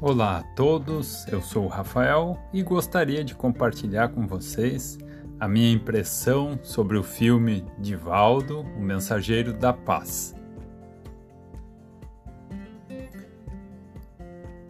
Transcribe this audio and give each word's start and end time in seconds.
Olá 0.00 0.38
a 0.38 0.42
todos, 0.54 1.26
eu 1.28 1.40
sou 1.40 1.64
o 1.64 1.68
Rafael 1.68 2.38
e 2.52 2.62
gostaria 2.62 3.24
de 3.24 3.34
compartilhar 3.34 4.08
com 4.08 4.26
vocês 4.26 4.98
a 5.38 5.48
minha 5.48 5.70
impressão 5.70 6.58
sobre 6.62 6.96
o 6.96 7.02
filme 7.02 7.64
Divaldo, 7.78 8.60
o 8.60 8.80
Mensageiro 8.80 9.52
da 9.52 9.72
Paz. 9.72 10.34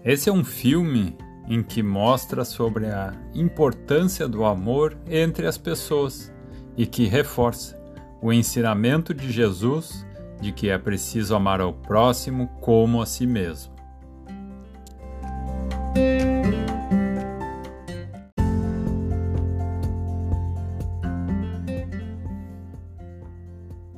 Esse 0.05 0.29
é 0.29 0.33
um 0.33 0.45
filme 0.45 1.17
em 1.49 1.63
que 1.63 1.83
mostra 1.83 2.45
sobre 2.45 2.87
a 2.87 3.13
importância 3.35 4.27
do 4.29 4.45
amor 4.45 4.97
entre 5.07 5.47
as 5.47 5.59
pessoas 5.59 6.33
e 6.77 6.87
que 6.87 7.07
reforça 7.07 7.79
o 8.23 8.33
ensinamento 8.33 9.13
de 9.13 9.31
Jesus 9.31 10.07
de 10.41 10.53
que 10.53 10.69
é 10.69 10.79
preciso 10.79 11.35
amar 11.35 11.61
ao 11.61 11.73
próximo 11.73 12.49
como 12.61 13.01
a 13.01 13.07
si 13.07 13.27
mesmo. 13.27 13.74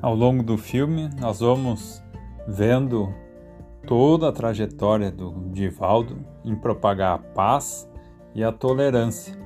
Ao 0.07 0.15
longo 0.15 0.41
do 0.41 0.57
filme, 0.57 1.11
nós 1.21 1.41
vamos 1.41 2.01
vendo 2.47 3.13
toda 3.89 4.29
a 4.29 4.33
trajetória 4.33 5.11
do 5.11 5.33
Divaldo 5.51 6.25
em 6.45 6.55
propagar 6.55 7.17
a 7.17 7.19
paz 7.19 7.91
e 8.33 8.45
a 8.45 8.53
tolerância. 8.53 9.37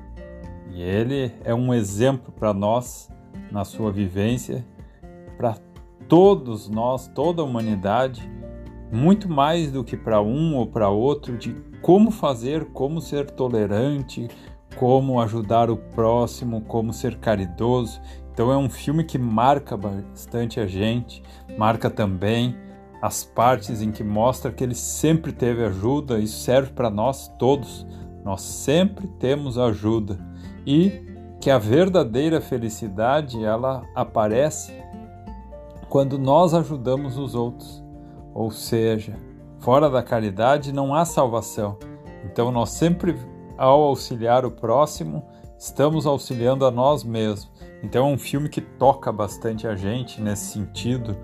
E 0.71 0.79
ele 0.79 1.33
é 1.43 1.51
um 1.51 1.73
exemplo 1.73 2.31
para 2.31 2.53
nós 2.53 3.09
na 3.51 3.65
sua 3.65 3.91
vivência, 3.91 4.63
para 5.35 5.57
todos 6.07 6.69
nós, 6.69 7.07
toda 7.07 7.41
a 7.41 7.45
humanidade, 7.45 8.31
muito 8.91 9.27
mais 9.27 9.71
do 9.71 9.83
que 9.83 9.97
para 9.97 10.21
um 10.21 10.55
ou 10.55 10.67
para 10.67 10.89
outro, 10.89 11.39
de 11.39 11.55
como 11.81 12.11
fazer, 12.11 12.65
como 12.65 13.01
ser 13.01 13.31
tolerante, 13.31 14.27
como 14.75 15.19
ajudar 15.19 15.71
o 15.71 15.77
próximo, 15.77 16.61
como 16.61 16.93
ser 16.93 17.17
caridoso. 17.17 17.99
Então 18.33 18.51
é 18.51 18.57
um 18.57 18.69
filme 18.69 19.03
que 19.03 19.17
marca 19.17 19.75
bastante 19.75 20.59
a 20.59 20.65
gente, 20.65 21.21
marca 21.57 21.89
também 21.89 22.55
as 23.01 23.23
partes 23.23 23.81
em 23.81 23.91
que 23.91 24.03
mostra 24.03 24.51
que 24.51 24.63
ele 24.63 24.75
sempre 24.75 25.31
teve 25.31 25.63
ajuda, 25.63 26.19
isso 26.19 26.39
serve 26.43 26.71
para 26.71 26.89
nós 26.89 27.27
todos. 27.39 27.85
Nós 28.23 28.41
sempre 28.41 29.07
temos 29.19 29.57
ajuda 29.57 30.19
e 30.65 31.03
que 31.39 31.49
a 31.49 31.57
verdadeira 31.57 32.39
felicidade 32.39 33.43
ela 33.43 33.83
aparece 33.95 34.71
quando 35.89 36.19
nós 36.19 36.53
ajudamos 36.53 37.17
os 37.17 37.33
outros. 37.33 37.83
Ou 38.33 38.51
seja, 38.51 39.17
fora 39.59 39.89
da 39.89 40.03
caridade 40.03 40.71
não 40.71 40.93
há 40.93 41.03
salvação. 41.03 41.77
Então 42.23 42.51
nós 42.51 42.69
sempre 42.69 43.17
ao 43.57 43.81
auxiliar 43.81 44.45
o 44.45 44.51
próximo, 44.51 45.23
estamos 45.57 46.05
auxiliando 46.05 46.65
a 46.65 46.71
nós 46.71 47.03
mesmos. 47.03 47.51
Então 47.83 48.09
é 48.09 48.13
um 48.13 48.17
filme 48.17 48.49
que 48.49 48.61
toca 48.61 49.11
bastante 49.11 49.67
a 49.67 49.75
gente 49.75 50.21
nesse 50.21 50.53
sentido. 50.53 51.17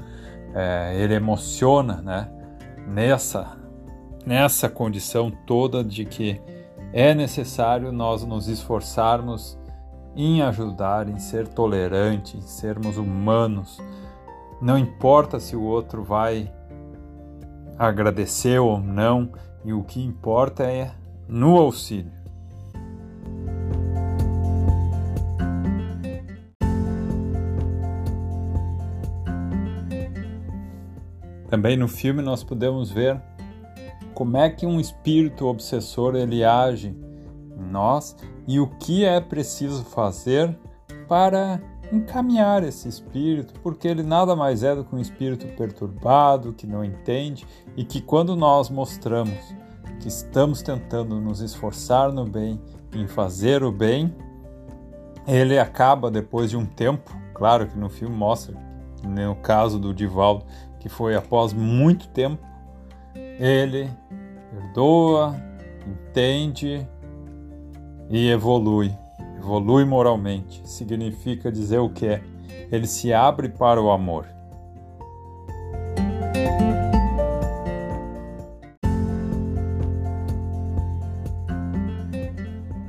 É, 0.54 0.96
ele 0.96 1.14
emociona, 1.14 2.02
né? 2.02 2.30
Nessa 2.88 3.58
nessa 4.26 4.68
condição 4.68 5.32
toda 5.32 5.82
de 5.82 6.04
que 6.04 6.42
é 6.92 7.16
necessário 7.16 7.94
nós 7.94 8.26
nos 8.26 8.50
esforçarmos 8.50 9.58
em 10.18 10.42
ajudar, 10.42 11.08
em 11.08 11.18
ser 11.18 11.48
tolerante, 11.48 12.36
em 12.36 12.42
sermos 12.42 12.98
humanos. 12.98 13.80
Não 14.62 14.78
importa 14.78 15.40
se 15.40 15.56
o 15.56 15.62
outro 15.62 16.04
vai 16.04 16.52
agradecer 17.80 18.60
ou 18.60 18.80
não, 18.80 19.32
e 19.64 19.72
o 19.72 19.84
que 19.84 20.04
importa 20.04 20.64
é 20.64 20.92
no 21.28 21.56
auxílio. 21.58 22.12
Também 31.50 31.78
no 31.78 31.88
filme 31.88 32.22
nós 32.22 32.44
podemos 32.44 32.92
ver 32.92 33.22
como 34.14 34.38
é 34.38 34.50
que 34.50 34.66
um 34.66 34.80
espírito 34.80 35.46
obsessor 35.46 36.16
ele 36.16 36.44
age 36.44 36.96
em 37.58 37.72
nós 37.72 38.16
e 38.48 38.60
o 38.60 38.68
que 38.68 39.06
é 39.06 39.20
preciso 39.22 39.84
fazer 39.84 40.58
para 41.08 41.62
encaminhar 41.92 42.64
esse 42.64 42.90
espírito, 42.90 43.54
porque 43.62 43.88
ele 43.88 44.04
nada 44.04 44.36
mais 44.36 44.64
é 44.64 44.76
do 44.76 44.84
que 44.84 44.94
um 44.94 45.00
espírito 45.00 45.48
perturbado, 45.56 46.54
que 46.54 46.68
não 46.68 46.84
entende 46.84 47.46
e 47.76 47.84
que 47.84 48.02
quando 48.02 48.36
nós 48.36 48.70
mostramos 48.70 49.56
que 50.00 50.08
estamos 50.08 50.62
tentando 50.62 51.20
nos 51.22 51.40
esforçar 51.40 52.12
no 52.12 52.26
bem, 52.26 52.62
em 52.94 53.08
fazer 53.08 53.64
o 53.64 53.72
bem, 53.72 54.14
ele 55.26 55.58
acaba 55.58 56.10
depois 56.12 56.50
de 56.50 56.58
um 56.58 56.66
tempo, 56.66 57.16
claro 57.34 57.68
que 57.68 57.78
no 57.78 57.90
filme 57.90 58.16
mostra, 58.16 58.56
no 59.04 59.36
caso 59.36 59.80
do 59.80 59.94
Divaldo, 59.94 60.46
que 60.88 60.94
foi 60.94 61.16
após 61.16 61.52
muito 61.52 62.08
tempo, 62.08 62.42
ele 63.14 63.90
perdoa, 64.50 65.36
entende 65.86 66.88
e 68.10 68.30
evolui. 68.30 68.92
Evolui 69.38 69.84
moralmente. 69.84 70.62
Significa 70.68 71.52
dizer 71.52 71.80
o 71.80 71.90
que 71.90 72.08
é? 72.08 72.24
Ele 72.72 72.88
se 72.88 73.14
abre 73.14 73.50
para 73.50 73.82
o 73.82 73.92
amor. 73.92 74.26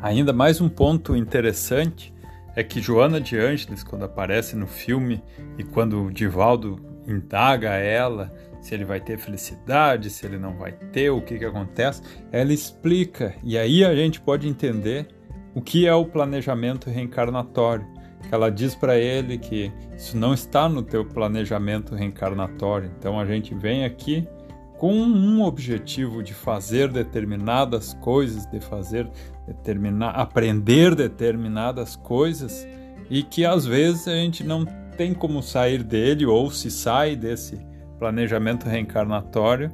Ainda 0.01 0.33
mais 0.33 0.61
um 0.61 0.69
ponto 0.69 1.17
interessante 1.17 2.15
é 2.55 2.63
que 2.63 2.81
Joana 2.81 3.21
de 3.21 3.37
Ângeles, 3.37 3.83
quando 3.83 4.05
aparece 4.05 4.57
no 4.57 4.67
filme 4.67 5.23
e 5.59 5.65
quando 5.65 6.05
o 6.05 6.11
Divaldo 6.13 6.98
indaga 7.09 7.71
ela 7.71 8.33
se 8.61 8.75
ele 8.75 8.85
vai 8.85 9.01
ter 9.01 9.19
felicidade, 9.19 10.11
se 10.11 10.27
ele 10.27 10.39
não 10.39 10.57
vai 10.57 10.73
ter, 10.73 11.11
o 11.11 11.23
que, 11.23 11.39
que 11.39 11.45
acontece, 11.45 12.03
ela 12.31 12.53
explica 12.53 13.35
e 13.43 13.57
aí 13.57 13.85
a 13.85 13.95
gente 13.95 14.21
pode 14.21 14.49
entender 14.49 15.09
o 15.55 15.63
que 15.63 15.87
é 15.87 15.95
o 15.95 16.05
planejamento 16.05 16.91
reencarnatório. 16.91 17.87
Ela 18.31 18.51
diz 18.51 18.75
para 18.75 18.99
ele 18.99 19.39
que 19.39 19.73
isso 19.97 20.17
não 20.17 20.35
está 20.35 20.69
no 20.69 20.83
teu 20.83 21.05
planejamento 21.05 21.95
reencarnatório. 21.95 22.91
Então 22.99 23.19
a 23.19 23.25
gente 23.25 23.55
vem 23.55 23.85
aqui 23.85 24.29
com 24.77 24.93
um 24.93 25.43
objetivo 25.43 26.23
de 26.23 26.35
fazer 26.35 26.89
determinadas 26.89 27.95
coisas, 27.95 28.47
de 28.47 28.61
fazer 28.61 29.09
determinar, 29.47 30.11
aprender 30.11 30.95
determinadas 30.95 31.97
coisas 31.97 32.67
e 33.11 33.23
que 33.23 33.45
às 33.45 33.67
vezes 33.67 34.07
a 34.07 34.15
gente 34.15 34.45
não 34.45 34.65
tem 34.99 35.15
como 35.15 35.41
sair 35.41 35.85
dele 35.85 36.27
ou 36.27 36.51
se 36.51 36.73
sai 36.73 37.15
desse 37.15 37.65
planejamento 38.01 38.69
reencarnatório, 38.69 39.73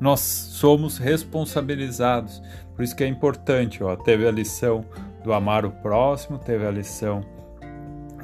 nós 0.00 0.20
somos 0.20 0.96
responsabilizados. 0.96 2.42
Por 2.74 2.82
isso 2.82 2.96
que 2.96 3.04
é 3.04 3.06
importante, 3.06 3.84
ó, 3.84 3.94
teve 3.94 4.26
a 4.26 4.30
lição 4.30 4.84
do 5.22 5.34
amar 5.34 5.66
o 5.66 5.70
próximo, 5.70 6.38
teve 6.38 6.66
a 6.66 6.70
lição 6.70 7.20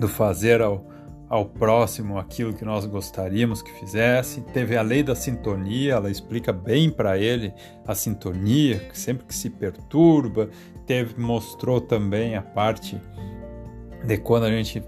do 0.00 0.08
fazer 0.08 0.62
ao, 0.62 0.82
ao 1.28 1.44
próximo 1.44 2.18
aquilo 2.18 2.54
que 2.54 2.64
nós 2.64 2.86
gostaríamos 2.86 3.60
que 3.60 3.72
fizesse, 3.78 4.40
teve 4.40 4.78
a 4.78 4.82
lei 4.82 5.02
da 5.02 5.14
sintonia, 5.14 5.92
ela 5.92 6.10
explica 6.10 6.54
bem 6.54 6.90
para 6.90 7.18
ele 7.18 7.52
a 7.86 7.94
sintonia, 7.94 8.88
sempre 8.94 9.26
que 9.26 9.34
se 9.34 9.50
perturba, 9.50 10.48
teve 10.86 11.20
mostrou 11.20 11.82
também 11.82 12.34
a 12.34 12.42
parte 12.42 13.00
de 14.06 14.16
quando 14.16 14.44
a 14.44 14.50
gente 14.50 14.82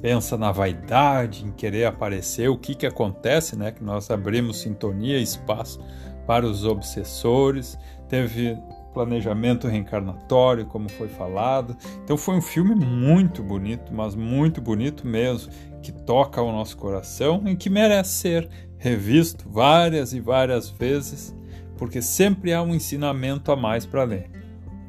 pensa 0.00 0.36
na 0.36 0.50
vaidade, 0.52 1.44
em 1.44 1.52
querer 1.52 1.84
aparecer, 1.84 2.48
o 2.48 2.56
que 2.56 2.74
que 2.74 2.86
acontece, 2.86 3.56
né? 3.56 3.70
Que 3.70 3.82
nós 3.84 4.10
abrimos 4.10 4.60
sintonia, 4.60 5.18
espaço 5.18 5.80
para 6.26 6.46
os 6.46 6.64
obsessores, 6.64 7.78
teve 8.08 8.56
planejamento 8.92 9.68
reencarnatório, 9.68 10.66
como 10.66 10.88
foi 10.90 11.08
falado. 11.08 11.76
Então 12.04 12.16
foi 12.16 12.36
um 12.36 12.42
filme 12.42 12.74
muito 12.74 13.42
bonito, 13.42 13.92
mas 13.94 14.14
muito 14.14 14.60
bonito 14.60 15.06
mesmo, 15.06 15.52
que 15.82 15.92
toca 15.92 16.42
o 16.42 16.52
nosso 16.52 16.76
coração 16.76 17.42
e 17.46 17.56
que 17.56 17.70
merece 17.70 18.12
ser 18.12 18.48
revisto 18.78 19.48
várias 19.48 20.12
e 20.12 20.20
várias 20.20 20.70
vezes, 20.70 21.34
porque 21.76 22.02
sempre 22.02 22.52
há 22.52 22.62
um 22.62 22.74
ensinamento 22.74 23.52
a 23.52 23.56
mais 23.56 23.86
para 23.86 24.04
ler, 24.04 24.30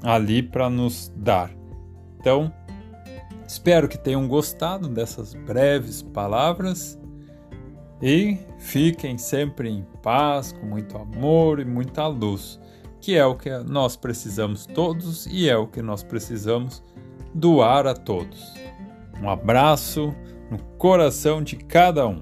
ali 0.03 0.41
para 0.41 0.69
nos 0.69 1.11
dar. 1.15 1.51
Então, 2.19 2.53
espero 3.51 3.87
que 3.87 3.97
tenham 3.97 4.27
gostado 4.27 4.87
dessas 4.87 5.33
breves 5.33 6.01
palavras 6.01 6.97
e 8.01 8.37
fiquem 8.57 9.17
sempre 9.17 9.69
em 9.69 9.85
paz, 10.01 10.51
com 10.51 10.65
muito 10.65 10.97
amor 10.97 11.59
e 11.59 11.65
muita 11.65 12.07
luz 12.07 12.59
que 13.01 13.17
é 13.17 13.25
o 13.25 13.35
que 13.35 13.49
nós 13.63 13.97
precisamos 13.97 14.67
todos 14.67 15.25
e 15.25 15.49
é 15.49 15.57
o 15.57 15.65
que 15.65 15.81
nós 15.81 16.03
precisamos 16.03 16.83
doar 17.33 17.87
a 17.87 17.95
todos. 17.95 18.53
Um 19.19 19.29
abraço 19.29 20.13
no 20.51 20.59
coração 20.77 21.41
de 21.41 21.55
cada 21.55 22.07
um. 22.07 22.19